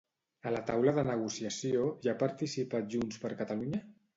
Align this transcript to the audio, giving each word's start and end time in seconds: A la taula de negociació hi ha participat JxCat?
A 0.51 0.53
la 0.53 0.61
taula 0.69 0.93
de 0.95 1.03
negociació 1.09 1.85
hi 2.07 2.11
ha 2.13 2.17
participat 2.25 2.91
JxCat? 2.95 3.57